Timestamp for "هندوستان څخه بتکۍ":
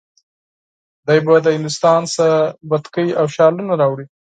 1.55-3.07